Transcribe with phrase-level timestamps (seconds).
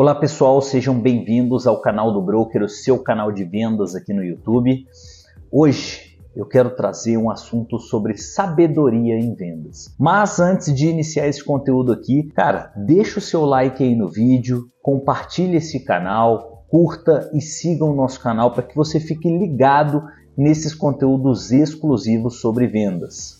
[0.00, 4.24] Olá pessoal, sejam bem-vindos ao canal do Broker, o seu canal de vendas aqui no
[4.24, 4.86] YouTube.
[5.52, 9.94] Hoje eu quero trazer um assunto sobre sabedoria em vendas.
[10.00, 14.70] Mas antes de iniciar esse conteúdo aqui, cara, deixa o seu like aí no vídeo,
[14.80, 20.02] compartilhe esse canal, curta e siga o nosso canal para que você fique ligado
[20.34, 23.38] nesses conteúdos exclusivos sobre vendas.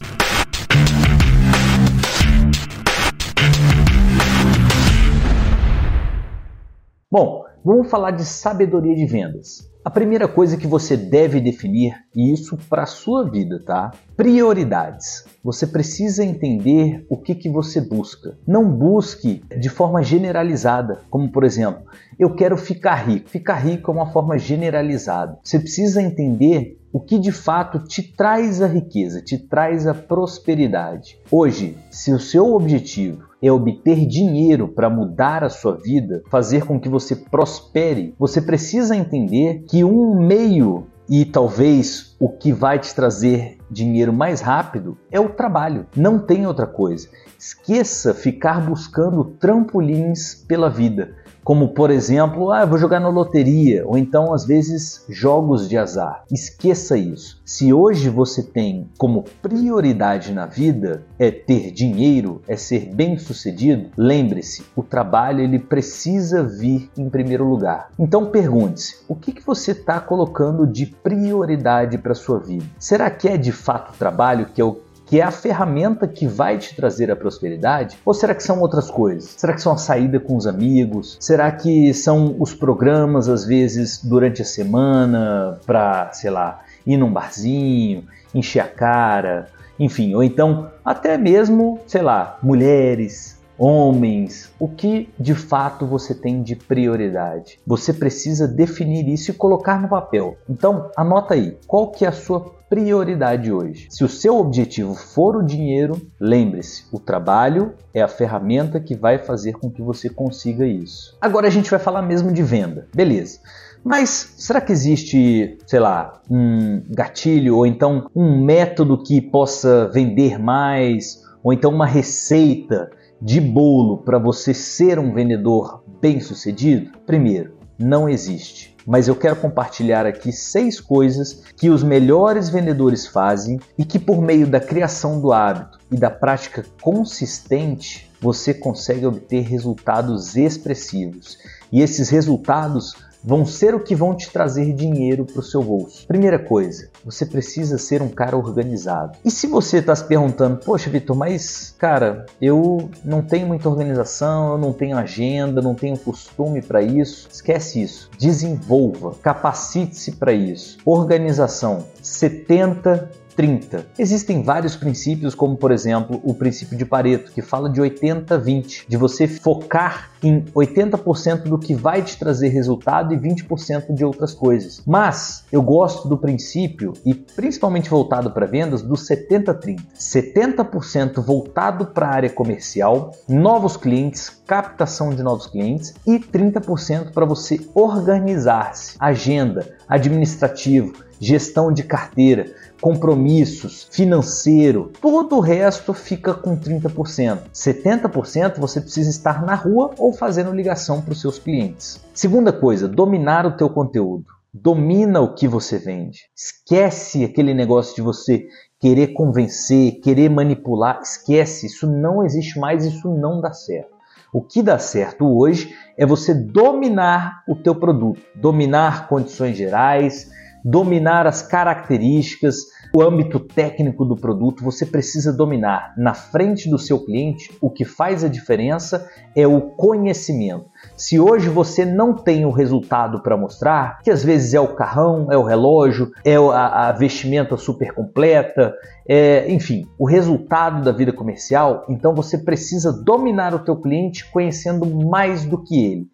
[7.13, 9.69] Bom, vamos falar de sabedoria de vendas.
[9.85, 13.91] A primeira coisa que você deve definir, e isso para a sua vida, tá?
[14.17, 15.25] Prioridades.
[15.43, 18.39] Você precisa entender o que, que você busca.
[18.47, 21.83] Não busque de forma generalizada, como por exemplo,
[22.17, 23.29] eu quero ficar rico.
[23.29, 25.37] Ficar rico é uma forma generalizada.
[25.43, 31.19] Você precisa entender o que de fato te traz a riqueza, te traz a prosperidade.
[31.31, 36.79] Hoje, se o seu objetivo é obter dinheiro para mudar a sua vida, fazer com
[36.79, 42.95] que você prospere, você precisa entender que um meio e talvez o que vai te
[42.95, 45.87] trazer dinheiro mais rápido é o trabalho.
[45.97, 47.09] Não tem outra coisa.
[47.37, 53.97] Esqueça ficar buscando trampolins pela vida como por exemplo, ah, vou jogar na loteria, ou
[53.97, 56.25] então às vezes jogos de azar.
[56.31, 57.41] Esqueça isso.
[57.45, 64.65] Se hoje você tem como prioridade na vida é ter dinheiro, é ser bem-sucedido, lembre-se,
[64.77, 67.91] o trabalho ele precisa vir em primeiro lugar.
[67.99, 72.65] Então pergunte-se, o que, que você está colocando de prioridade para sua vida?
[72.79, 74.79] Será que é de fato o trabalho que é o
[75.11, 77.99] que é a ferramenta que vai te trazer a prosperidade?
[78.05, 79.35] Ou será que são outras coisas?
[79.37, 81.17] Será que são a saída com os amigos?
[81.19, 87.13] Será que são os programas, às vezes, durante a semana, para, sei lá, ir num
[87.13, 89.49] barzinho, encher a cara,
[89.81, 96.43] enfim, ou então até mesmo, sei lá, mulheres, homens, o que de fato você tem
[96.43, 97.61] de prioridade.
[97.67, 100.39] Você precisa definir isso e colocar no papel.
[100.49, 103.89] Então, anota aí, qual que é a sua prioridade hoje?
[103.91, 109.19] Se o seu objetivo for o dinheiro, lembre-se, o trabalho é a ferramenta que vai
[109.19, 111.15] fazer com que você consiga isso.
[111.21, 112.89] Agora a gente vai falar mesmo de venda.
[112.95, 113.41] Beleza.
[113.85, 120.39] Mas será que existe, sei lá, um gatilho ou então um método que possa vender
[120.39, 121.23] mais?
[121.43, 122.91] Ou então uma receita
[123.21, 126.99] de bolo para você ser um vendedor bem-sucedido?
[127.07, 128.77] Primeiro, não existe.
[128.87, 134.23] Mas eu quero compartilhar aqui seis coisas que os melhores vendedores fazem e que, por
[134.23, 141.39] meio da criação do hábito e da prática consistente, você consegue obter resultados expressivos.
[141.71, 146.07] E esses resultados vão ser o que vão te trazer dinheiro para o seu bolso.
[146.07, 149.19] Primeira coisa, você precisa ser um cara organizado.
[149.25, 154.53] E se você está se perguntando, poxa, Vitor, mas cara, eu não tenho muita organização,
[154.53, 158.11] eu não tenho agenda, não tenho costume para isso, esquece isso.
[158.19, 160.79] Desenvolva, capacite-se para isso.
[160.85, 163.87] Organização 70 30.
[163.99, 168.97] Existem vários princípios, como por exemplo o princípio de Pareto, que fala de 80-20, de
[168.97, 174.83] você focar em 80% do que vai te trazer resultado e 20% de outras coisas.
[174.87, 179.81] Mas eu gosto do princípio, e principalmente voltado para vendas, do 70-30.
[179.99, 187.25] 70% voltado para a área comercial, novos clientes, captação de novos clientes e 30% para
[187.25, 192.51] você organizar-se, agenda, administrativo, gestão de carteira,
[192.81, 197.43] compromissos, financeiro, todo o resto fica com 30%.
[197.53, 202.01] 70% você precisa estar na rua ou fazendo ligação para os seus clientes.
[202.15, 204.25] Segunda coisa, dominar o teu conteúdo.
[204.53, 206.23] Domina o que você vende.
[206.35, 208.49] Esquece aquele negócio de você
[208.81, 211.01] querer convencer, querer manipular.
[211.03, 214.01] Esquece, isso não existe mais, isso não dá certo.
[214.33, 220.31] O que dá certo hoje é você dominar o teu produto, dominar condições gerais,
[220.65, 222.57] dominar as características,
[222.95, 225.95] o âmbito técnico do produto, você precisa dominar.
[225.97, 230.67] Na frente do seu cliente, o que faz a diferença é o conhecimento.
[230.97, 235.29] Se hoje você não tem o resultado para mostrar, que às vezes é o carrão,
[235.31, 238.75] é o relógio, é a, a vestimenta super completa,
[239.09, 244.87] é, enfim, o resultado da vida comercial, então você precisa dominar o teu cliente conhecendo
[244.87, 246.09] mais do que ele.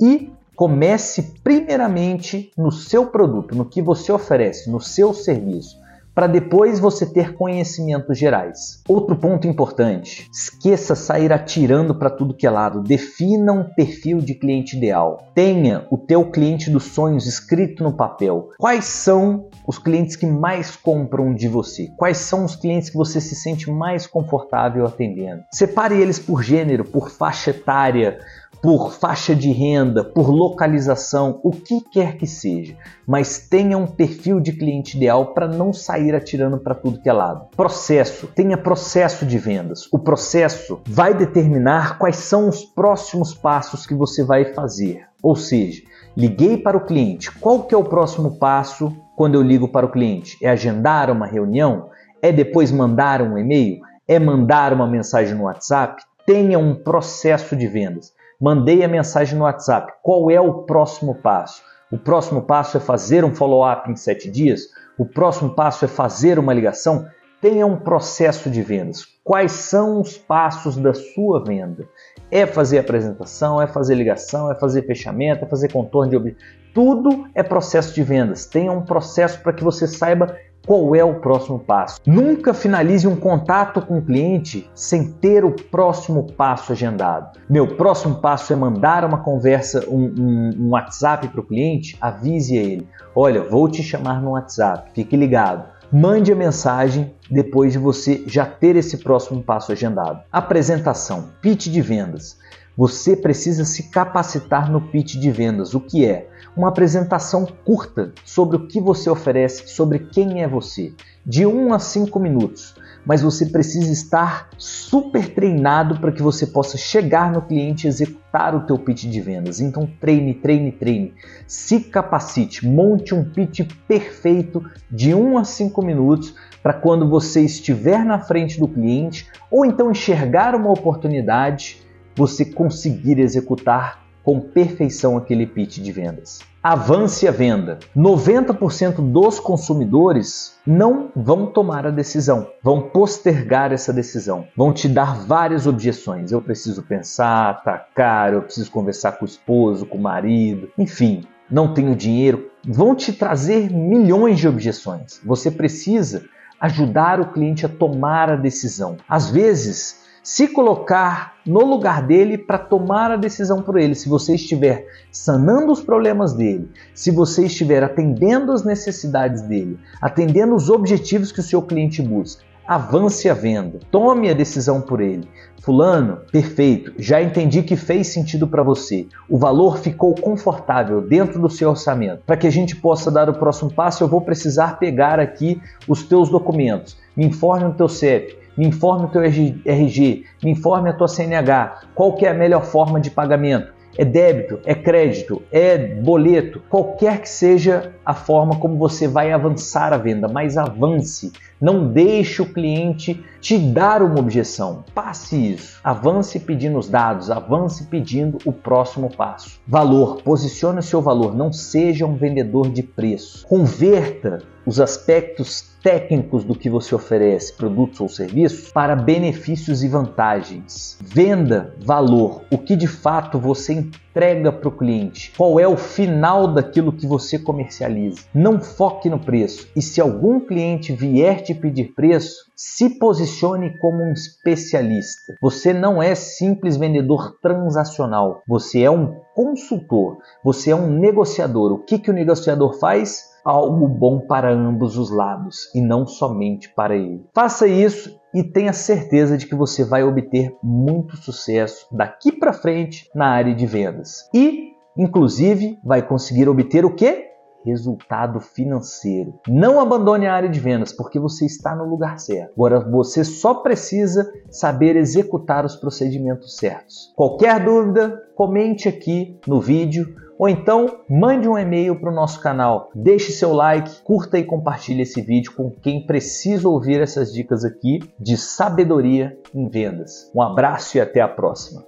[0.00, 5.76] E Comece primeiramente no seu produto, no que você oferece, no seu serviço,
[6.14, 8.80] para depois você ter conhecimentos gerais.
[8.88, 12.80] Outro ponto importante: esqueça sair atirando para tudo que é lado.
[12.80, 15.30] Defina um perfil de cliente ideal.
[15.34, 18.48] Tenha o teu cliente dos sonhos escrito no papel.
[18.58, 21.90] Quais são os clientes que mais compram de você?
[21.98, 25.42] Quais são os clientes que você se sente mais confortável atendendo?
[25.52, 28.18] Separe eles por gênero, por faixa etária,
[28.62, 32.76] por faixa de renda, por localização, o que quer que seja,
[33.06, 37.12] mas tenha um perfil de cliente ideal para não sair atirando para tudo que é
[37.12, 37.46] lado.
[37.56, 39.88] Processo, tenha processo de vendas.
[39.92, 45.06] O processo vai determinar quais são os próximos passos que você vai fazer.
[45.22, 45.82] Ou seja,
[46.16, 49.90] liguei para o cliente, qual que é o próximo passo quando eu ligo para o
[49.90, 50.36] cliente?
[50.42, 51.90] É agendar uma reunião?
[52.20, 53.80] É depois mandar um e-mail?
[54.08, 56.02] É mandar uma mensagem no WhatsApp?
[56.26, 58.12] Tenha um processo de vendas.
[58.40, 59.92] Mandei a mensagem no WhatsApp.
[60.02, 61.62] Qual é o próximo passo?
[61.90, 64.62] O próximo passo é fazer um follow-up em sete dias?
[64.98, 67.06] O próximo passo é fazer uma ligação?
[67.40, 69.04] Tenha um processo de vendas.
[69.22, 71.86] Quais são os passos da sua venda?
[72.28, 76.42] É fazer apresentação, é fazer ligação, é fazer fechamento, é fazer contorno de objeto.
[76.74, 78.46] Tudo é processo de vendas.
[78.46, 82.00] Tenha um processo para que você saiba qual é o próximo passo.
[82.04, 87.38] Nunca finalize um contato com o cliente sem ter o próximo passo agendado.
[87.48, 91.96] Meu próximo passo é mandar uma conversa, um, um, um WhatsApp para o cliente.
[92.00, 95.76] Avise ele: olha, vou te chamar no WhatsApp, fique ligado.
[95.92, 100.20] Mande a mensagem depois de você já ter esse próximo passo agendado.
[100.32, 102.36] Apresentação, pitch de vendas.
[102.76, 105.72] Você precisa se capacitar no pitch de vendas.
[105.72, 106.28] O que é?
[106.54, 110.92] Uma apresentação curta sobre o que você oferece, sobre quem é você,
[111.24, 112.74] de 1 a 5 minutos.
[113.06, 118.54] Mas você precisa estar super treinado para que você possa chegar no cliente e executar
[118.54, 119.58] o teu pitch de vendas.
[119.58, 121.14] Então treine, treine, treine.
[121.46, 128.04] Se capacite, monte um pitch perfeito de 1 a 5 minutos para quando você estiver
[128.04, 131.85] na frente do cliente ou então enxergar uma oportunidade
[132.16, 136.40] você conseguir executar com perfeição aquele pitch de vendas.
[136.60, 137.78] Avance a venda.
[137.96, 145.16] 90% dos consumidores não vão tomar a decisão, vão postergar essa decisão, vão te dar
[145.16, 146.32] várias objeções.
[146.32, 151.22] Eu preciso pensar, tá caro, eu preciso conversar com o esposo, com o marido, enfim,
[151.48, 152.50] não tenho dinheiro.
[152.66, 155.20] Vão te trazer milhões de objeções.
[155.24, 156.24] Você precisa
[156.60, 158.96] ajudar o cliente a tomar a decisão.
[159.08, 163.94] Às vezes, se colocar no lugar dele para tomar a decisão por ele.
[163.94, 170.56] Se você estiver sanando os problemas dele, se você estiver atendendo as necessidades dele, atendendo
[170.56, 175.28] os objetivos que o seu cliente busca, avance a venda, tome a decisão por ele.
[175.62, 179.06] Fulano, perfeito, já entendi que fez sentido para você.
[179.28, 182.24] O valor ficou confortável dentro do seu orçamento.
[182.26, 186.02] Para que a gente possa dar o próximo passo, eu vou precisar pegar aqui os
[186.02, 186.96] teus documentos.
[187.16, 191.80] Me informe no teu CEP me informe o teu RG, me informe a tua CNH,
[191.94, 193.74] qual que é a melhor forma de pagamento.
[193.98, 199.92] É débito, é crédito, é boleto, qualquer que seja a forma como você vai avançar
[199.92, 201.32] a venda, mas avance.
[201.60, 204.84] Não deixe o cliente te dar uma objeção.
[204.94, 205.78] Passe isso.
[205.82, 209.58] Avance pedindo os dados, avance pedindo o próximo passo.
[209.66, 213.46] Valor, posicione o seu valor, não seja um vendedor de preço.
[213.46, 220.98] Converta os aspectos técnicos do que você oferece, produtos ou serviços, para benefícios e vantagens.
[221.00, 226.52] Venda valor, o que de fato você entrega para o cliente, qual é o final
[226.52, 228.22] daquilo que você comercializa.
[228.34, 234.02] Não foque no preço e se algum cliente vier te pedir preço, se posicione como
[234.02, 235.34] um especialista.
[235.40, 241.72] Você não é simples vendedor transacional, você é um consultor, você é um negociador.
[241.72, 243.36] O que, que o negociador faz?
[243.46, 247.24] algo bom para ambos os lados e não somente para ele.
[247.32, 253.08] Faça isso e tenha certeza de que você vai obter muito sucesso daqui para frente
[253.14, 254.28] na área de vendas.
[254.34, 257.25] E, inclusive, vai conseguir obter o que?
[257.66, 259.34] Resultado financeiro.
[259.48, 262.52] Não abandone a área de vendas porque você está no lugar certo.
[262.54, 267.12] Agora você só precisa saber executar os procedimentos certos.
[267.16, 272.90] Qualquer dúvida, comente aqui no vídeo ou então mande um e-mail para o nosso canal,
[272.94, 278.00] deixe seu like, curta e compartilhe esse vídeo com quem precisa ouvir essas dicas aqui
[278.20, 280.30] de sabedoria em vendas.
[280.34, 281.84] Um abraço e até a próxima.